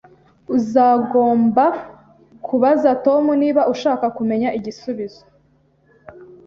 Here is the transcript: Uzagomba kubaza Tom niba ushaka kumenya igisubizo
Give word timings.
Uzagomba 0.55 1.63
kubaza 2.45 2.89
Tom 3.05 3.23
niba 3.41 3.61
ushaka 3.73 4.05
kumenya 4.17 4.49
igisubizo 4.57 5.23